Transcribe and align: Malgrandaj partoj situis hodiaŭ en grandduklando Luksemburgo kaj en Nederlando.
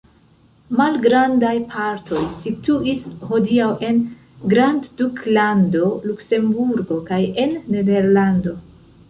Malgrandaj 0.77 1.51
partoj 1.73 2.21
situis 2.37 3.03
hodiaŭ 3.33 3.67
en 3.89 4.01
grandduklando 4.55 5.93
Luksemburgo 6.09 6.99
kaj 7.13 7.23
en 7.45 7.57
Nederlando. 7.77 8.59